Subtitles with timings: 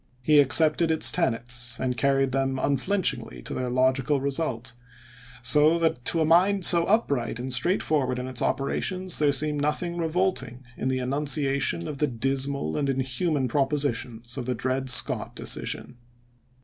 [0.23, 4.73] He accepted its tenets and carried them unflinchingly to their logical result,
[5.43, 9.61] so that to a mind so upright and straight forward in its operations there seemed
[9.61, 15.35] nothing revolting in the enunciation of the dismal and inhuman propositions of the Dred Scott
[15.35, 15.97] decision.